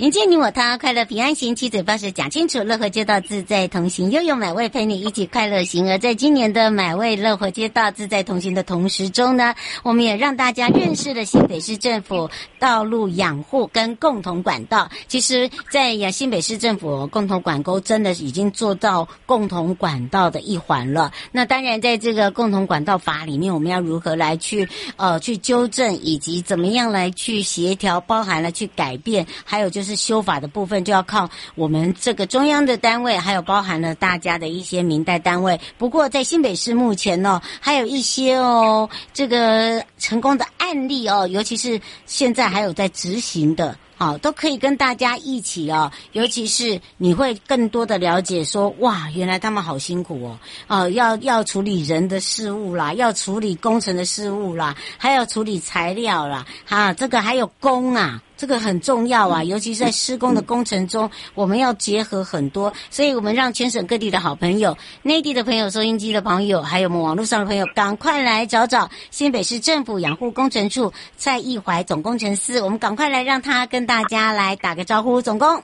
[0.00, 5.90] 迎接你我他，快乐平安行，七嘴八舌讲清楚，乐活街道自在同行，又有买味陪你一起快乐行。
[5.90, 14.90] 而在今年的买味乐活街道自在同行的同时中呢，我们也让大家认识了新北市政府道路养护跟共同管道。
[15.06, 21.12] 其实，在呀新北市政府共同管沟真的已经做到共同管道的一环了。
[21.30, 29.89] 那当然，在这个共同管道法里面，我们要如何来去呃去纠正，以及怎么样来去协调，包含了去改变，还有就是。
[29.90, 35.60] 是修法的部分，就要靠我们这个中央的单位，还有包含了大家的一些民代单位。
[35.76, 43.76] 不过，在新北市目前呢，还有一些哦，这个成功的案例哦，尤其是现在还有在执行的。
[43.96, 50.38] 好，都可以跟大家一起哦，尤其是你会更多的了解说，哇，原来他们好辛苦哦，
[50.68, 73.90] 哦，要要处理人的事务啦，要处理工程的事务啦，还要处理材料啦，哈，这个还有工啊，这个很重要啊，尤其是在施工的工程中，我们要结合很多，所以我们让全省各地的好朋友、内地的朋友、收音机的朋友，还有我们网络上的朋友，赶快来找找新北市政府养护工程处蔡义怀总工程师，我们赶快来让他跟。
[73.90, 75.60] 大家来打个招呼，总工。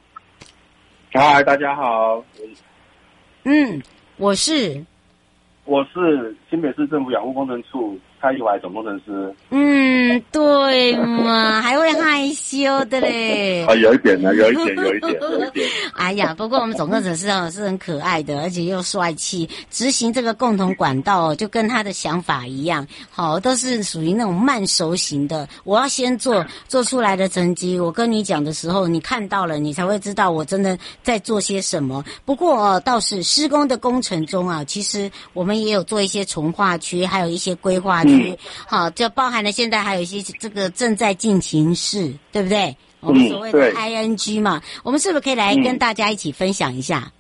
[1.13, 2.25] 嗨，大家好。
[3.45, 3.81] 嗯，
[4.17, 4.85] 我是，
[5.65, 7.97] 我是新北市政府养护工程处。
[8.21, 13.65] 蔡义怀总工程师，嗯，对嘛， 还会害羞的嘞。
[13.69, 15.69] 啊，有一点呢，有一点，有一点， 有一点。
[15.95, 19.49] 哎呀，不过我们总工程师哦是很可爱的，而且又帅气。
[19.71, 25.47] 执行这个共同管道，就跟他的想法一样，好，都是属于那种慢熟型的。
[25.65, 32.03] 我要先做，做出来的成绩，我跟你讲的时候，你看到了，你才会知道我真的在做些什么。
[32.25, 38.03] 不过哦，倒是施工的工程中啊，其实我们也有做一些从化区，还有一些规划。
[38.17, 42.77] 嗯， 好，就包含了现在还有一些这个正在进行式，对不对？
[43.01, 47.05] 我们所谓的 ING 嘛，我们是不是可以来跟大家一起分享一下？
[47.05, 47.13] 嗯、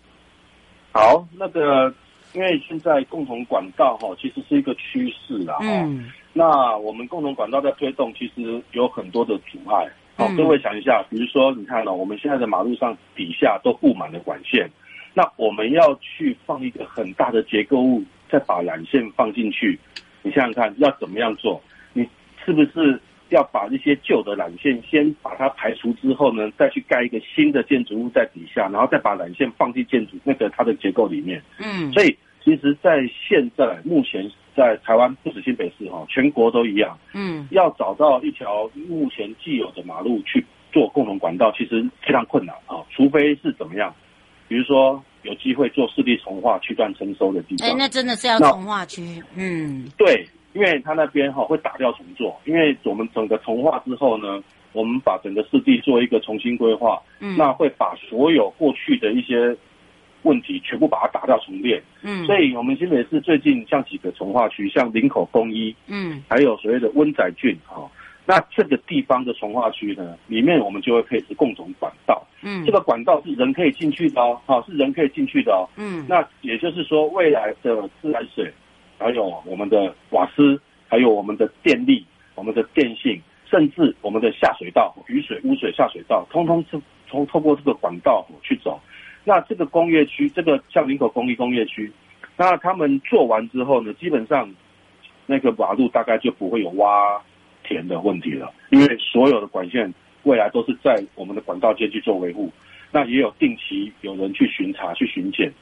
[0.92, 1.94] 好，那个
[2.32, 5.58] 因为现在共同管道哈，其实是一个趋势啦。
[5.60, 9.86] 嗯，那我们共同管道在推动，其实有很多的阻碍。
[10.16, 14.68] 好，各位想一下，比如说你看呢，我们现在的马路上底下都布满了管线，
[15.14, 19.78] 那我们要去放一个很大的结构物，再把缆线放进去。
[20.26, 21.62] 你想想看，要怎么样做？
[21.92, 22.04] 你
[22.44, 31.41] 是不是要把一些旧的缆线先把它排除之后呢，再去盖一个新的建筑物在底下，然后再把缆线放进建筑那个它的结构里面？
[31.60, 36.98] 嗯，所以其实，在现在目前在台湾不止新北市哈，全国都一样。
[37.14, 43.94] 嗯，要找到一条目前既有的马路去做共同管道，其实非常困难啊，除非是怎么样，
[44.48, 45.00] 比如说。
[45.26, 49.03] 有机会做市地重化区段征收的地方，哎，那真的是要重化区，
[49.34, 54.43] 嗯，对，因为他那边哈会打掉重做，因为我们整个重化之后呢，
[54.73, 59.56] 我们把整个市地做一个重新规划，嗯，那会把所有过去的一些
[60.23, 67.90] 问题全部把它打掉重练，嗯，所以我们新北市最近像几个重化区，像林口公一，嗯，还有所谓的温仔郡哈。
[68.28, 72.26] 那这个地方的从化区呢，里面我们就会配置共同管道。
[72.43, 75.62] 嗯，这个管道是人可以进去的哦，好，是人可以进去的哦。
[75.76, 78.52] 嗯，那也就是说，未来的自来水，
[78.99, 88.81] 还有我们的瓦斯，还有我们的电力、我们的电信，甚至我们的下水道、雨水、污水下水道，通通是从透过这个管道去走。
[89.23, 91.93] 那这个工业区，这个像林口工艺工业区，
[92.37, 94.52] 那他们做完之后呢，基本上。
[95.28, 97.20] 那个马路大概就不会有挖
[97.66, 99.92] 填的问题了，因为所有的管线
[100.22, 102.50] 未来都是在我们的管道间去做维护，
[102.90, 105.52] 那也有定期有人去巡查去巡检，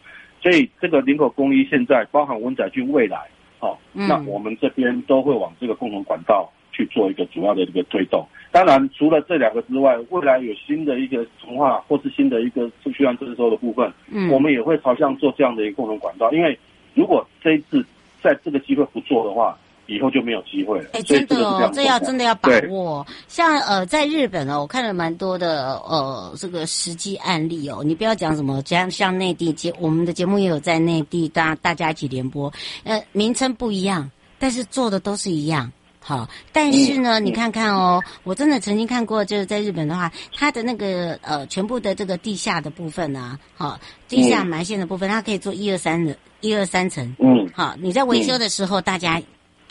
[0.40, 3.18] 所以这个林口工艺现在包含温仔郡未来，
[3.58, 8.26] 好、哦，那我们这边都会往这个共同管道去做一个主要的一个推动。
[8.50, 16.30] 当然，除了这两个之外，未来有新的一个从化或是新的一个需要征收的部分，嗯，我们也会朝向做这样的一个共同管道。
[16.32, 16.56] 因为
[16.94, 17.84] 如果这一次
[18.22, 20.88] 在这个机会不做的话，以后就没有机会了。
[20.92, 23.06] 哎，真的哦，这，这要真的要把握。
[23.28, 27.82] 像呃，在日本哦，我看了蛮多的呃这个实际案例哦。
[27.84, 32.52] 你不要讲什么，像像内地节，我们的节目也有在内地，大大家一起联播。
[32.84, 35.70] 呃，名称不一样，但是做的都是一样。
[36.00, 47.16] 好，但是呢，你看看哦，我真的曾经看过，就是在日本的话，它的那个呃，全部的这个地下的部分啊，好，地下埋线的部分，它可以做一二三的，一二三层。
[47.18, 49.22] 嗯，好，你在维修的时候，大家。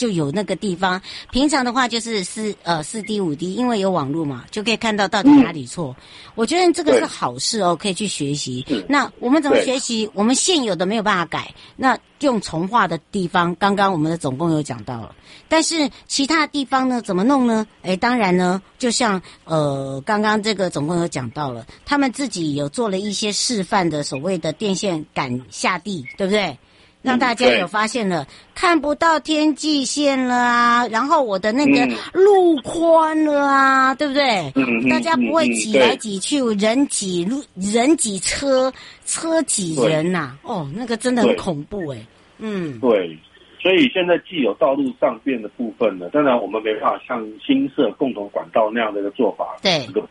[0.04, 1.02] 就有那个地方，
[1.32, 5.96] 平常的话就是四呃四 D 五 D，因为有网络嘛，就可以看到到底哪里错。
[5.98, 6.04] 嗯、
[6.36, 8.66] 我觉得这个是好事哦，可以去学习。
[8.90, 10.10] 那我们怎么学习？
[10.14, 15.16] 我们现有的没有办法改，那用重画的地方，刚刚我们的总共有讲到了。
[15.48, 17.66] 但是其他地方呢，怎么弄呢？
[17.84, 26.58] 诶，当然呢，就像呃刚刚这个总共有讲到了，他们自己有做了一些示范的所谓的电线杆下地，对不对？
[27.04, 34.52] 让大家有发现了，看不到天际线了啊，然后我的那个路宽了啊，对不对？
[34.90, 38.72] 大家不会挤来挤去，人挤路，人挤车，
[39.06, 40.38] 车挤人呐。
[40.44, 41.98] 哦，那个真的很恐怖哎。
[42.40, 43.18] 嗯，对，
[43.62, 50.08] 所以现在既有道路上变的部分呢，当然我们没办法像新设共同管道那样的一个做法，对，这个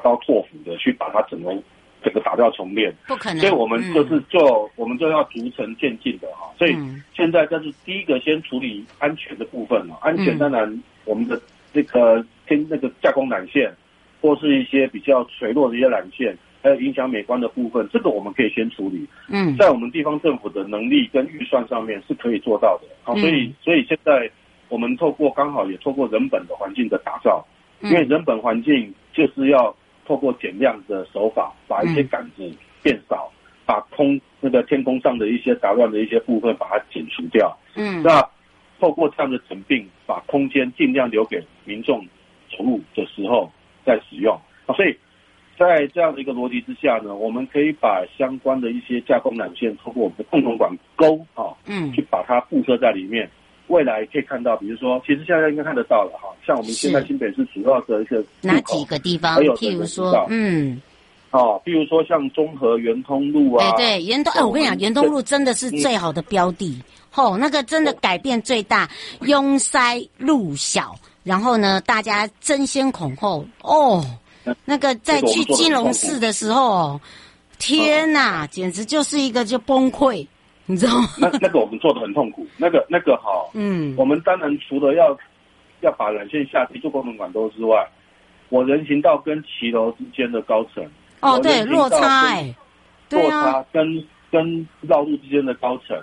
[0.00, 1.60] 刀拓幅的去把它整容。
[2.06, 3.40] 这个打掉重练，不可能。
[3.40, 6.48] 所以我们就是做，嗯、我们就要逐层渐进的哈。
[6.56, 6.76] 所以
[7.12, 9.96] 现在这是第一个，先处理安全的部分嘛。
[10.00, 11.40] 安全当然，我们的
[11.74, 13.74] 这个跟那个架空缆线，
[14.20, 19.04] 或是一些比较垂落的一些缆线，还有影响美观的部分，这个我们可以先处理。
[19.28, 22.84] 嗯，在我们地方政府的能力跟预算上面是可以做到的。
[23.02, 24.30] 好，所以所以现在
[24.68, 27.44] 我们透过刚好也透过人本的环境的打造，
[27.80, 29.74] 因为人本环境就是要。
[30.06, 32.50] 透过减量的手法，把一些杆子
[32.82, 33.36] 变少，嗯、
[33.66, 37.56] 把空那个天空上的一些杂乱的一些部分把它剪除掉。
[37.74, 38.26] 嗯，那
[38.78, 42.04] 透过这样的整并，把空间尽量留给民众
[42.50, 43.50] 走路的时候
[43.84, 44.38] 再使用。
[44.66, 44.96] 啊，所以
[45.58, 53.28] 在这样的一个逻辑之下呢，我们可以把相关的一些架空缆线，透过我们的共同管沟啊，嗯，去把它布设在里面。
[53.68, 59.38] 未来可以看到，比如说，其实现在应该看得到了哈，像我们现在新北市主要的一个哪几个地方？
[59.56, 60.80] 譬如说，嗯，
[61.32, 66.80] 哦，譬如说像中和圆通路啊，对对，圆通，哎，我跟你讲，圆通路真的是最好的标的，
[67.10, 68.88] 吼，那个真的改变最大，
[69.22, 74.04] 拥塞路小，然后呢，大家争先恐后，哦，
[74.64, 77.00] 那个在去金融市的时候，
[77.58, 80.24] 天哪，简直就是一个就崩溃。
[80.66, 81.06] 你知道吗？
[81.18, 85.16] 那那个我们做的很痛苦， 那个那个好，嗯，我们当然除了要
[85.80, 87.86] 要把缆线下去做功能管道之外，
[88.48, 90.84] 我人行道跟骑楼之间的高层，
[91.20, 92.54] 哦对，落差哎，
[93.10, 95.96] 落差跟跟绕路之间的高层，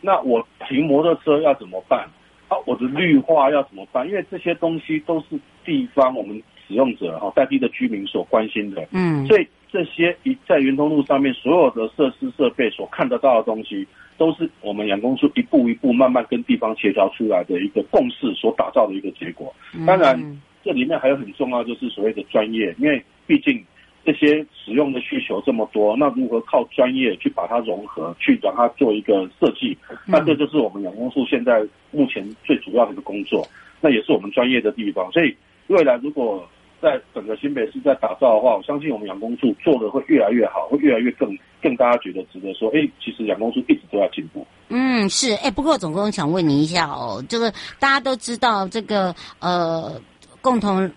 [0.00, 2.08] 那我停摩托车要怎么办？
[2.48, 4.06] 啊，我的绿化要怎么办？
[4.06, 13.86] 因为这些东西都是地方我们使用者哈，在地的居民所关心的，嗯，所以这些一在圆通路上面所有的设施设备所看得到的东西。
[14.16, 19.54] 都是我们养工处一步一步慢慢跟地方协调出来的一个共识所打造的一个结果。
[19.86, 23.62] 当然，这里面还有很重要就是所谓的专业，因为毕竟
[24.04, 33.46] 这些使用的需求这么多，那如何靠专业去把它融合，去让它做一个设计，那这就是我们养工处现在目前最主要的一个工作，
[33.80, 35.10] 那也是我们专业的地方。
[35.10, 35.34] 所以
[35.68, 36.46] 未来如果
[36.84, 44.46] 在整个新北市在打造的话，我相信我们养工处做的会越来越好，会越来越更更大家觉得值得说，哎、欸，其实养工处一直都在进步。
[44.68, 49.98] 嗯，是，哎、欸，不过总共想问你一下哦，这个大家都知道这个呃
[50.42, 50.90] 共同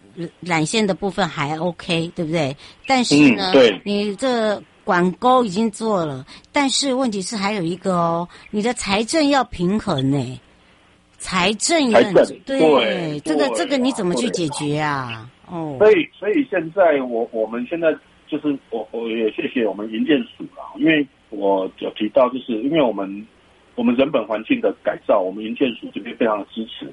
[0.43, 2.53] 缆线的部分还 OK，对不对？
[2.85, 10.39] 但是呢，嗯、对你这管沟已经做了，但是问题是还有一个哦，你的财政要平衡呢，
[11.17, 12.13] 财政也很
[12.45, 15.29] 对，这个这个你怎么去解决啊？
[15.49, 17.95] 哦，所以所以现在我我们现在
[18.27, 23.25] 就是我我也谢谢我们营建署啊，因为我有提到，就是因为我们
[23.75, 26.91] 我们人本环境的改造，我们营建署这边非常的支持，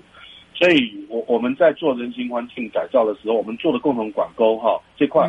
[0.55, 5.29] 所以我我们在做人行环境改造的时候，我们做的共同管沟哈这块，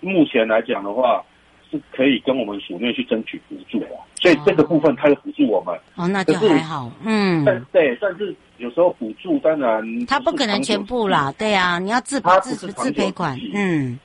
[0.00, 1.24] 目前来讲的话
[1.70, 3.88] 是可以跟我们署内去争取补助的，
[4.20, 5.74] 所以这个部分他就补助我们。
[5.96, 7.44] 哦，那就还好，嗯。
[7.44, 13.98] 但对，但是有时候补助当然他不可能全部啦，对啊，你要自赔自自赔款，嗯，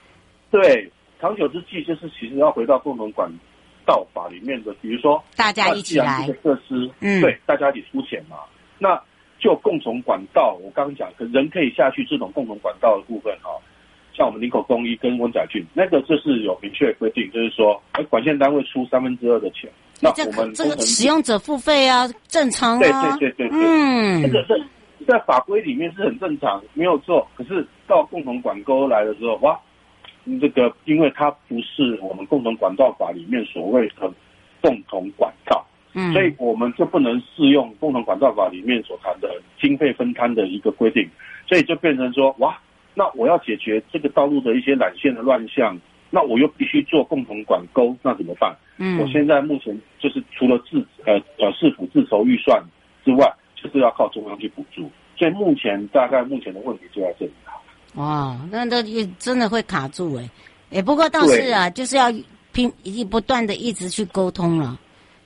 [0.49, 0.91] 对，
[1.21, 3.31] 长久之计就是其实要回到共同管
[3.85, 8.37] 道法里面的，比如说大家一起来设施，嗯，对，大家一起出钱嘛。
[8.77, 8.99] 那
[9.39, 13.49] 就共同管道，我刚刚讲，可人可以下去这种共同管道的部分哈。
[14.19, 19.71] 像我们林口公医跟温仔俊，那个就是有明确的规定，就是说，哎，管线单位出三分之二的钱，
[20.01, 24.61] 那我们这个使用者付费啊，正常啊，对对对对对，嗯，这个是
[25.07, 27.25] 在法规里面是很正常，没有错。
[27.33, 29.57] 可是到共同管沟来的时候，哇，
[30.41, 34.11] 这个因为它不是我们共同管道法里面所谓的
[34.59, 41.09] 共同管道，嗯，所以我们就不能适用共同管道法里面所谈的经费分摊的一个规定，
[41.47, 42.59] 所以就变成说，哇。
[42.99, 45.79] 那我要解决这个道路的一些缆线的乱象，
[46.09, 48.53] 那我又必须做共同管沟，那怎么办？
[48.77, 52.61] 嗯，我现在目前就是除了自呃呃市府自筹预算
[53.05, 57.53] 之外，就是要靠中央去补助，所以目前大概目前的问题就在这里了。
[57.95, 58.83] 哇，那那
[59.17, 60.29] 真的会卡住哎，
[60.69, 62.11] 哎，不过倒是啊，就是要
[62.51, 62.69] 拼，
[63.09, 64.77] 不断的一直去沟通了，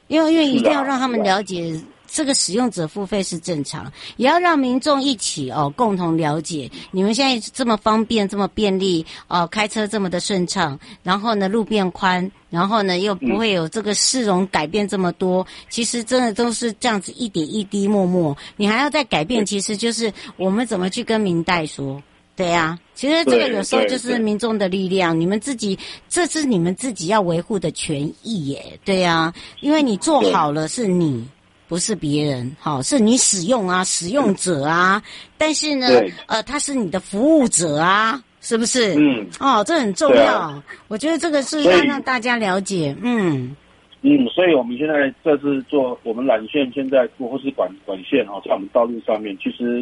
[0.10, 1.74] 因为因为一定要让他们了解。
[2.13, 6.70] 这个使用者付费是正常，也要让民众一起哦共同了解。
[6.91, 15.46] 你们现在这么方便，这么便利哦，开车这么的顺畅，然后呢路变宽，然后呢又不会有这个市容改变这么多。
[15.70, 22.00] 其实真的都是这样子一点一滴默默，你还要再改变，其实就是我们怎么去跟民代说，
[22.36, 22.77] 对呀。
[22.93, 31.27] 其实这个有时候就是民众的力量，你们自己这是你们自己要维护的权益耶，对呀，因为你做好了是你。
[31.67, 35.01] 不是别人，好，是你使用啊，使用者啊。
[35.38, 35.88] 但是呢，
[36.27, 38.93] 呃，他是你的服务者啊，是不是？
[38.96, 40.38] 嗯，哦，这很重要。
[40.38, 42.96] 啊、我觉得这个是要让大家了解。
[43.01, 43.55] 嗯
[44.01, 49.82] 嗯，所以我们现在这是做我们缆线，现在或是管管线哈，在我们道路上面，其实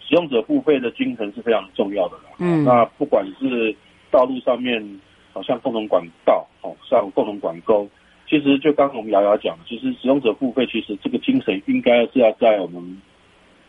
[0.00, 2.16] 使用者付费的精神是非常重要的。
[2.38, 3.76] 嗯，那不管是
[4.10, 4.82] 道路上面，
[5.34, 7.86] 好像共同管道，好像共同管沟。
[8.28, 13.00] 其实就刚刚我们瑶瑶讲，其实使用者付费，其实这个精神应该是要在我们，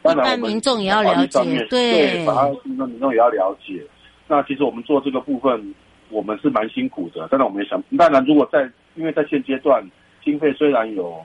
[0.02, 3.82] 当然我们民众也要了解，对，把它民众民众也要了解。
[4.28, 5.74] 那其实我们做这个部分，
[6.10, 7.28] 我们是蛮辛苦的。
[7.30, 9.82] 当然我们也想，当然如果在，因为在现阶段
[10.24, 11.18] 经费虽然有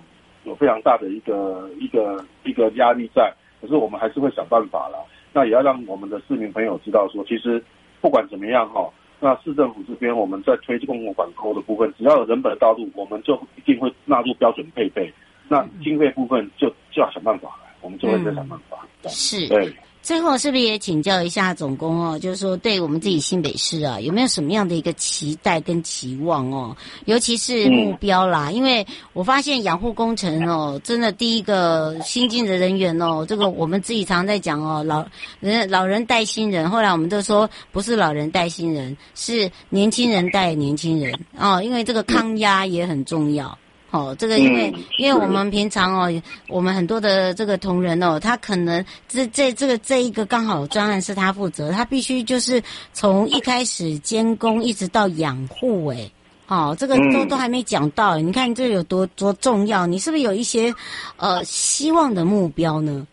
[0.45, 5.05] 有非常大的一个一个一个压力在，可是我们还是会想办法了。
[5.33, 7.61] 那也要让我们的市民朋友知道说，其实
[8.01, 8.89] 不管怎么样哈。
[9.21, 15.13] 那市政府这边，我们在推共同管沟的部分，只要有人本道路，我们就一定会纳入标准配备。
[15.49, 18.87] 那经费部分就就要想办法了，我们就会再想办法。
[19.03, 19.73] 嗯、是，对。
[20.05, 22.19] 最后是不是也请教一下总工哦？
[22.19, 26.77] 就是说，对我们自己新北市啊，有没有什么样的一个期待跟期望哦？
[27.07, 35.07] 尤其是目标啦，嗯、因为我发现养护工程哦，真的第一个新进的人员哦，这个我们自己常常在讲哦，老
[35.41, 43.59] 人老人带新人，后来我们都说不是老人带新人，是年轻人带年轻人哦，因为这个抗压也很重要。
[43.95, 46.11] 哦，这个因为、嗯、因为我们平常哦，
[46.49, 52.61] 我们很多的这个同仁哦，他可能这这这个这一个刚好专案是他负责，他必须就是
[52.93, 56.11] 从一开始监工一直到养护，哎，
[56.49, 59.87] 哦，这个都都还没讲到，你看这有多多重要？
[59.87, 60.75] 你是不是有一些
[61.17, 63.07] 呃希望的目标呢？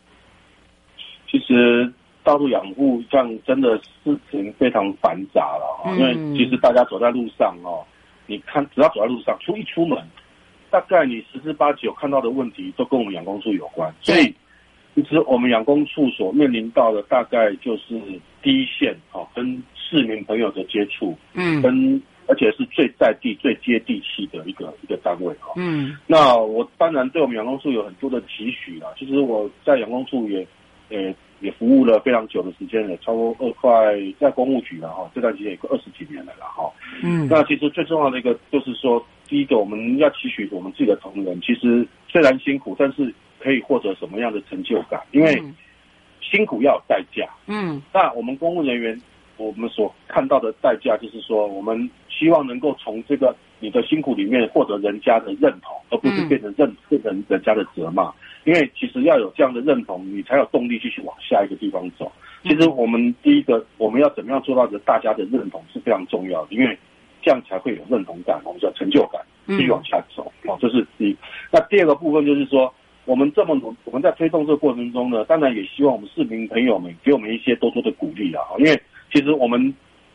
[1.29, 7.85] 其实道路养护这样真的事情非常繁杂了，因为其实大家走在路上哦，
[8.25, 9.95] 你看只要走在路上，出一出门。
[10.71, 14.33] 大概你十之八九看到的问题都跟我们养工处有关，所以
[14.95, 18.01] 其实我们养工处所面临到的大概就是
[18.41, 28.87] 第一线哈，跟市民朋友的接触，嗯，跟而且是最在地、最接地气的一个一个单位哈，嗯，那我当然对我们养工处有很多的期许啦。
[28.97, 30.47] 其实我在养工处也，
[30.89, 36.71] 呃，也服务了非常久的时间了，超过二快在公务局了哈，这段时间也快二十几年了了哈，
[37.03, 39.05] 嗯，那其实最重要的一个就是说。
[39.31, 44.99] 第一个，我们要期许我们自己的同仁，其实虽然辛苦，但是可以获得什么样的成就感？
[45.11, 45.41] 因为
[46.19, 47.25] 辛苦要有代价。
[47.47, 49.01] 嗯，那我们公务人员，
[49.37, 58.11] 我们所看到的代价就是说，我们希望能够从这个你的辛苦里面获得人家的认同，而不是变成认变成人家的责骂。
[58.43, 62.11] 因为其实要有这样的认同，你才有动力继续往下一个地方走。
[62.43, 66.77] 其实我们第一个，我们要怎么样做到的大家的认同是非常重要的，因为。
[67.23, 70.23] 这样才会有认同感，我们叫成就感，继续往下走。
[70.47, 71.15] 好、这是第一。
[71.51, 72.73] 那第二个部分就是说，
[73.05, 78.41] 我们这么努，我们在推动这个过程中呢，当然也希望我们市民朋友们给我们一些多多的鼓励啊。
[78.57, 78.81] 因为
[79.13, 79.71] 其实我们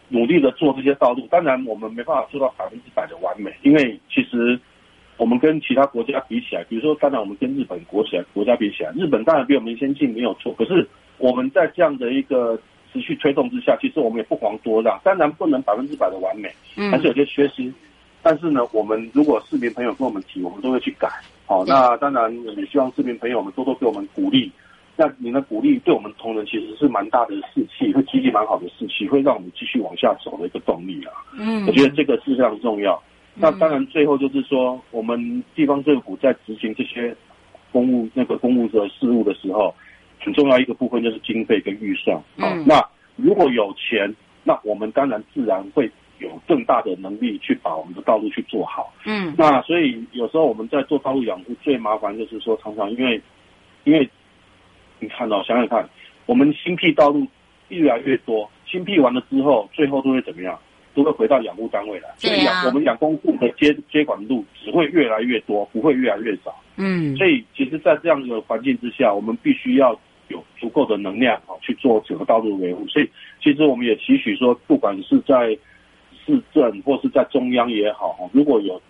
[0.09, 1.25] 努力的做这些道路。
[1.31, 4.59] 当然，我们没办法做到百分之百的完美，因为其实
[5.17, 10.53] 我们跟其他国家比起来，比如说，当然我们跟日本国起来国家比起来，日本当然比我们先进，没有错。
[10.55, 10.87] 可是
[11.19, 12.59] 我们在这样的一个
[12.93, 15.01] 持续推动之下，其实我们也不遑多让。
[15.03, 16.51] 当然不能百分之百的完美，
[16.91, 17.73] 还是有些缺失。
[18.23, 21.09] 但是呢，我们如果市民朋友跟我们提，我们都会去改。
[21.47, 24.51] 好，那当然也希望市民朋友们多多给我们鼓励。
[24.99, 31.13] 那您的鼓励对我们同仁其实是蛮大的士气，会激励蛮好的士气，会让我们继续往下走的一个动力啊。
[31.39, 33.01] 嗯，我觉得这个是非常重要。
[33.37, 37.15] 那当然最后就是说，我们地方政府在执行这些
[37.71, 39.75] 公务那个公务的事务的时候，
[40.21, 42.21] 很重要一个部分就是经费跟预算。
[42.39, 42.83] 嗯，那
[43.17, 48.93] 如果有钱，那我们当然自然会有更大的能力去把我们的道路去做好。
[49.05, 53.21] 嗯，那所以有时候我们在做道路养护最麻烦就是说，常常因为
[53.85, 54.09] 因为。
[54.99, 55.87] 你看到，想想看，
[56.25, 57.27] 我们新辟道路
[57.69, 60.59] 越来越多，新辟完了之后，最后都会怎么样？
[60.97, 62.09] 都会回到养护单位来。
[62.17, 66.53] 所以养我们养工户的接接管路只会越来越多，不会越来越少。
[66.77, 67.15] 嗯。
[67.17, 69.99] 所以，其实，在这样的环境之下，我们必须要
[70.29, 72.87] 有足够的能量啊，去做整个道路维护。
[72.89, 73.09] 所以，
[73.43, 75.57] 其实我们也期许说，不管是在
[76.25, 78.81] 市政或是在中央也好，如果有。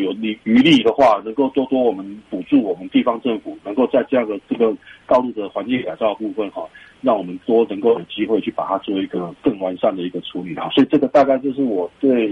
[0.00, 4.74] 有力余力的话，能够多多我们补助我们地方政府，能够在这样的这个
[5.06, 6.68] 道路的环境改造部分哈，
[7.00, 10.68] 让我们多能够有机会去把它做一个更完善的一个处理啊。
[10.70, 12.30] 所以这个大概就是我对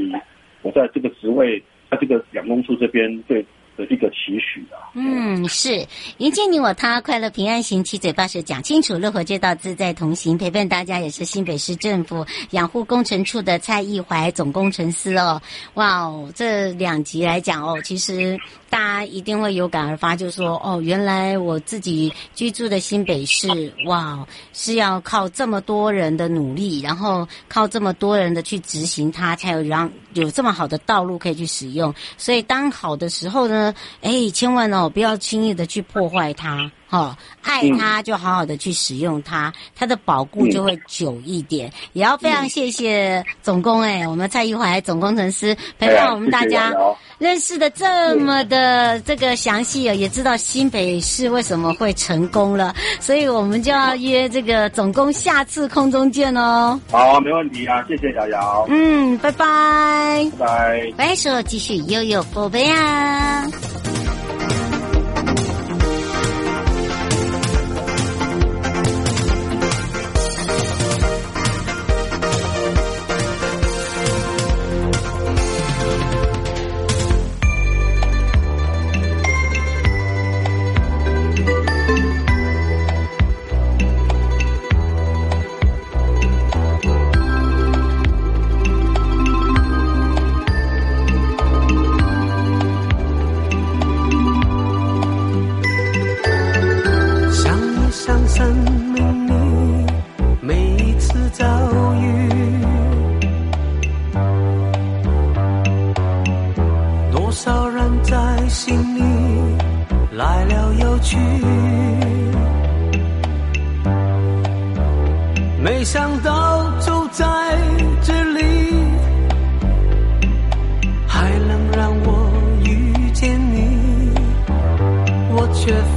[0.63, 3.45] 我在这个职位，在这个两公处这边对。
[3.77, 5.87] 的一个期许啊，嗯，是
[6.19, 15.41] 迎接你我他，快乐平安行，七嘴八舌讲清楚，乐活街道自在同行，陪伴大家也是新北市政府养护工程处的蔡义怀总工程师哦，
[15.75, 33.60] 哇哦，这两集来讲哦，其实大家一定会有感而发，就说哦，原来我自己居住的新北市，哇，是要靠这么多人的努力，然后靠这么多人的去执行它，才有让有这么好的道路可以去使用，所以当好的时候呢。
[34.03, 41.69] 哎，千万哦，不要轻易的去破坏它，哦，爱它就好好的去使用它，它的保固就会久一点。
[41.69, 46.73] 嗯、也要非常谢谢总工哎，我们蔡一怀总工程师陪伴我们大家
[47.19, 56.81] 认识的这么的这个详细啊，也知道新北市为什么会成功了，所以我们就要约这个总工下次空中见哦。
[56.91, 58.67] 好，没问题啊，谢谢瑶瑶。
[58.69, 60.31] 嗯，拜拜。
[60.39, 60.93] 拜拜。
[60.97, 63.70] 白说继续悠悠宝贝啊。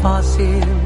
[0.03, 0.82] fasil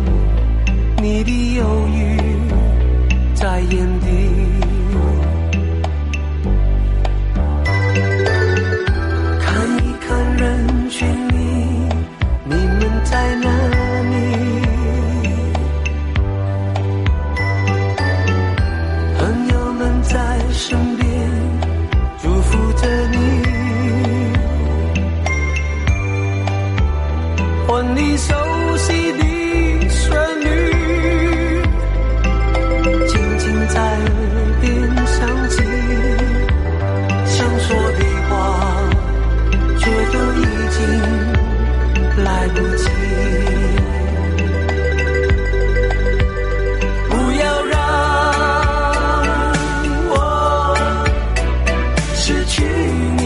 [52.28, 53.17] 失去。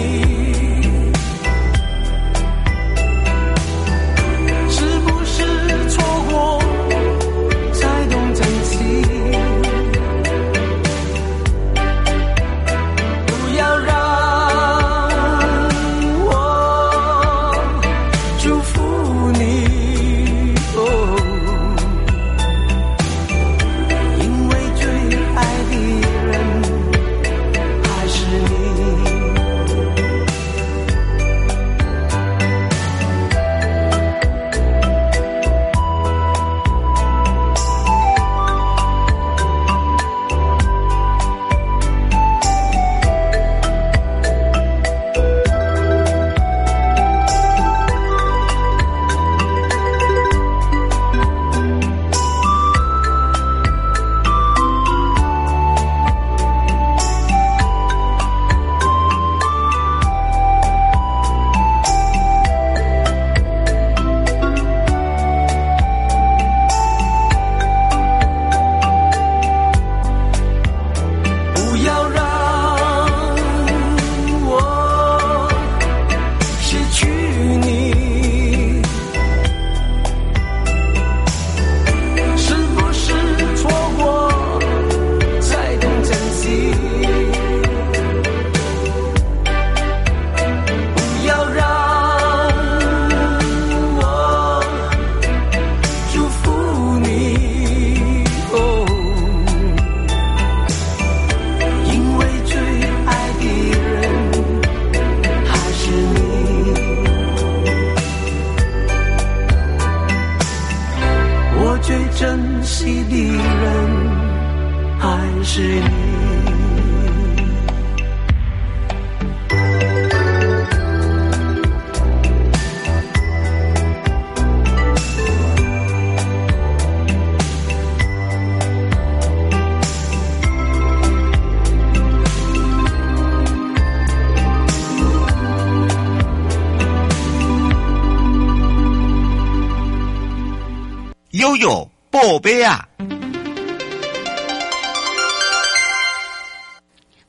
[142.32, 142.88] 宝贝啊！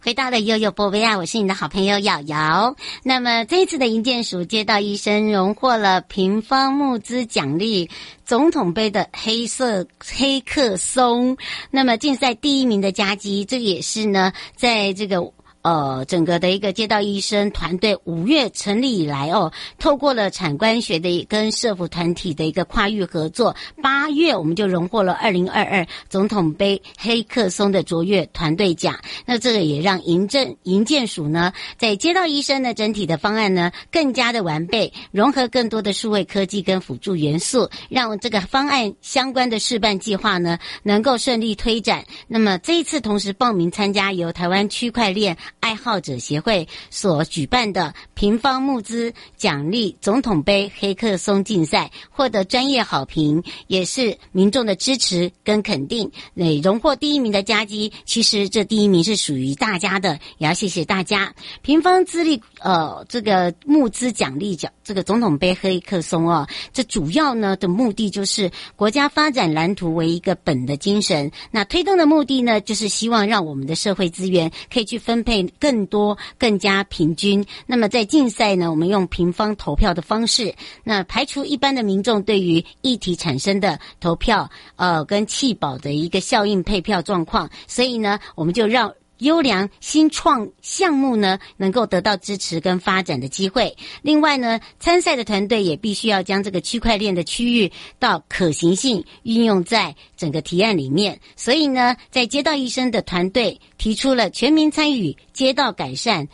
[0.01, 2.77] 回到了悠悠宝贝啊，我是你的好朋友瑶瑶。
[3.03, 7.91] 那么这一次的银建署街道医生荣获了平方募资奖励
[8.25, 11.37] 总统杯的黑色黑客松。
[11.73, 15.33] 那么竞赛第一名的佳绩，这个也是呢，在这个。
[15.63, 28.99] 呃，整个的一个街道医生团队五月成立以来哦，透过了产官学的跟社福团体的一个跨域合作，八月我们就荣获了二零二二总统杯黑客松的卓越团队奖。
[29.25, 42.05] 那这个也让营政营建署呢，在街道医生的整体的方案呢更加的完备，融合更多的数位科技跟辅助元素，让这个方案相关的试办计划呢能够顺利推展。
[42.27, 45.39] 那么这一次同时报名参加由台湾区块链。
[45.63, 56.11] 爱好者协会所举办的平方募资奖励总统杯黑客松竞赛，获得专业好评，也是民众的支持跟肯定。
[56.35, 61.33] 那荣获第一名的佳绩，其实这第一名是属于大家的，也要谢谢大家。
[61.63, 75.52] 平方资历呃，这个募资奖励奖，这个总统杯黑客松哦，这主要呢的目的就是国家发展蓝图为一个本的精神，那推动的目的呢，就是希望让我们的社会资源可以去分配。
[75.59, 77.45] 更多、更加平均。
[77.67, 87.49] 那么在竞赛呢，我们用平方投票的方式，那排除一般的民众对于议题产生的投票，呃，跟弃保的一个效应配票状况。
[87.67, 88.93] 所以呢，我们就让。
[89.23, 93.77] 优良新创项目呢，能够得到支持跟发展的机会。
[94.03, 101.21] 另外呢，参赛的团队也必须要将这个区块链的区域到可行性运用在整个提案里面。
[101.37, 106.29] 所以呢，在街道医生的团队提出了全民参与街道改善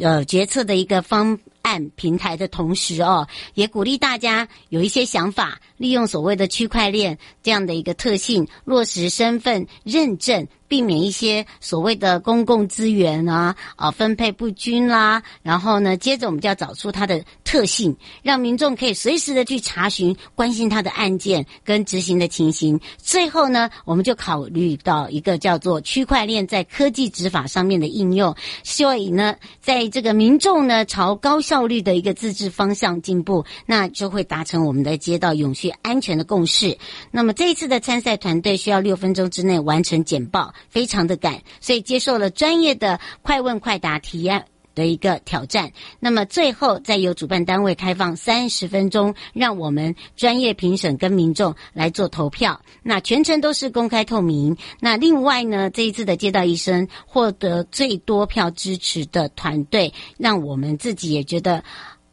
[0.00, 10.46] 呃决策的一个方案平台的同时哦，也鼓励大家有一些想法，利用所谓的区块链这样的一个特性，落实身份认证。
[10.68, 22.80] 避免一些所谓的公共资源啊啊分配不均啦，然后呢，接着我们就要找出它的特性，让民众可以随时的去查询、关心它的案件跟执行的情形。
[22.98, 28.34] 最后呢，我们就考虑到一个叫做区块链在科技执法上面的应用。
[28.64, 36.76] 所以呢，在这个民众呢朝高效效率的一个自治方向进步，那就会达成我们的街道永续安全的共识。
[37.10, 40.52] 那么这一次的参赛团队需要六分钟之内完成简报。
[40.68, 44.44] 非常的赶，所以接受了专业的快问快答提案
[44.76, 45.72] 的一个挑战。
[45.98, 52.60] 那么最后再由主办单位开放三十分钟，让我们专业评审跟民众来做投票。
[52.84, 54.56] 那全程都是公开透明。
[54.78, 61.64] 那另外呢，这一次的街道医生获得最多票支持的团队，让我们自己也觉得。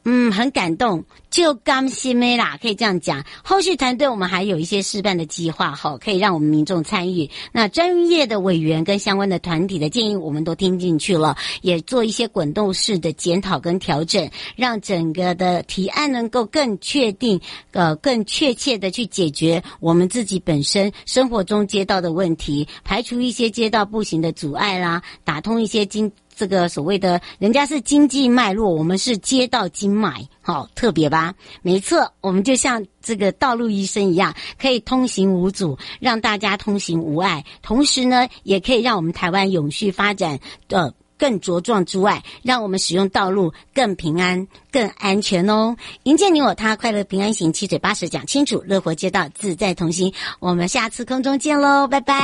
[0.05, 3.23] 嗯，很感动，就刚心没啦，可以这样讲。
[3.41, 7.29] 后续团队我们还有一些示范的计划，哈，可以让我们民众参与。
[7.53, 17.39] 那专业的委员跟相关的团体的建议，我们都听进去了，也做一些滚动式的检讨跟调整，让整个的提案能够更确定，
[17.71, 26.11] 呃，更确切的去解决我们自己本身生活中街道的问题，排除一些街道步行的阻碍啦，打通一些经。
[26.35, 31.33] 这个所谓的，人家是经济脉络，我们是街道经脉，好特别吧？
[31.61, 45.75] 没错，我们就像这个道路医生一样，可以通行无阻，让大家通行无碍，同时呢，也可以让我们台湾永续发展的更茁壮之外，让我们使用道路更平安、更安全哦。
[46.03, 50.13] 迎接你我他，快乐平安行，七嘴八舌讲清楚，乐活街道自在同行。
[50.39, 52.23] 我们下次空中见喽，拜拜。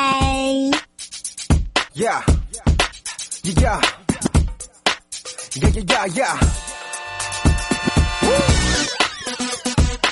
[3.50, 3.82] Yeah,
[5.56, 6.40] yeah, yeah, yeah, yeah.
[8.22, 8.38] Woo.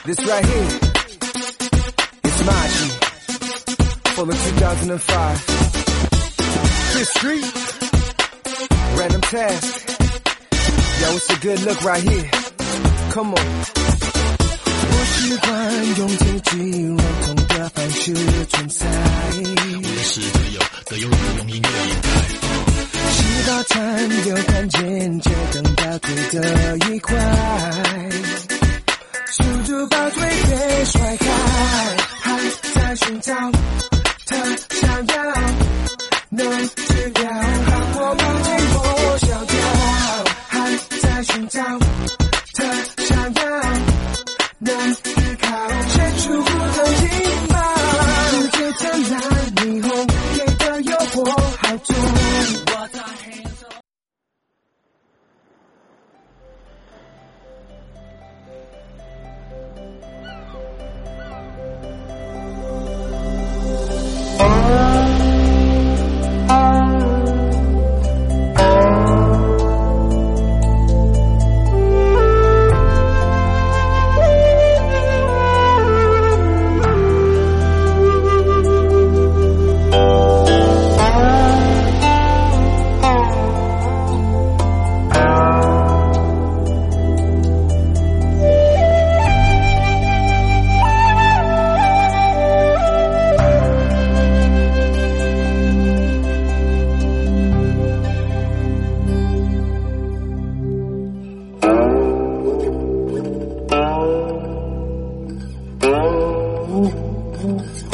[0.06, 0.70] This right here
[2.24, 2.90] is Machi
[4.16, 5.42] for the 2005.
[6.94, 7.46] Fifth Street,
[8.98, 9.90] random task.
[11.02, 12.30] Yo, it's a good look right here.
[13.12, 13.46] Come on.
[14.90, 16.58] 我喜欢用最具
[16.90, 18.14] 文风的方式
[18.48, 18.88] 存在。
[19.38, 22.37] 我也是个有个有用音乐电台。
[23.12, 23.18] 吃
[23.50, 23.76] 饱餐
[24.28, 27.16] 又看见街灯到最的一块
[29.32, 31.26] 速度把对别甩开
[32.22, 32.26] 还
[32.76, 33.34] 在寻找
[34.26, 34.36] 他
[34.76, 35.16] 想要
[36.30, 37.24] 能治疗，
[37.66, 38.78] 把我忘记我
[39.20, 39.60] 想要
[40.48, 40.54] 还
[41.02, 41.62] 在寻找
[42.54, 42.60] 他
[43.04, 43.42] 想要
[44.60, 44.96] 能依
[45.42, 45.48] 靠
[45.94, 46.78] 却触不到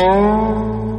[0.03, 0.92] 哦